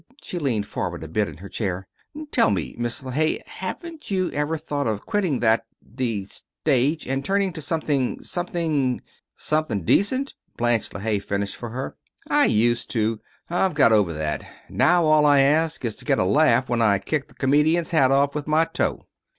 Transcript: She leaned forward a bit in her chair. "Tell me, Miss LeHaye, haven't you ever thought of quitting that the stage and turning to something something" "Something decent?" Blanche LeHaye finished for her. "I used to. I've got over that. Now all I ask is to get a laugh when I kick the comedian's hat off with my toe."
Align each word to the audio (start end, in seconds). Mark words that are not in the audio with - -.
She 0.23 0.39
leaned 0.39 0.65
forward 0.65 1.03
a 1.03 1.07
bit 1.07 1.27
in 1.27 1.37
her 1.37 1.47
chair. 1.47 1.87
"Tell 2.31 2.49
me, 2.49 2.73
Miss 2.75 3.03
LeHaye, 3.03 3.45
haven't 3.45 4.09
you 4.09 4.31
ever 4.31 4.57
thought 4.57 4.87
of 4.87 5.05
quitting 5.05 5.41
that 5.41 5.67
the 5.79 6.25
stage 6.25 7.05
and 7.05 7.23
turning 7.23 7.53
to 7.53 7.61
something 7.61 8.23
something" 8.23 9.01
"Something 9.37 9.83
decent?" 9.83 10.33
Blanche 10.57 10.89
LeHaye 10.89 11.21
finished 11.21 11.55
for 11.55 11.69
her. 11.69 11.97
"I 12.27 12.45
used 12.45 12.89
to. 12.93 13.19
I've 13.47 13.75
got 13.75 13.91
over 13.91 14.11
that. 14.11 14.43
Now 14.69 15.05
all 15.05 15.27
I 15.27 15.41
ask 15.41 15.85
is 15.85 15.95
to 15.97 16.05
get 16.05 16.17
a 16.17 16.23
laugh 16.23 16.67
when 16.67 16.81
I 16.81 16.97
kick 16.97 17.27
the 17.27 17.35
comedian's 17.35 17.91
hat 17.91 18.09
off 18.09 18.33
with 18.33 18.47
my 18.47 18.65
toe." 18.65 19.05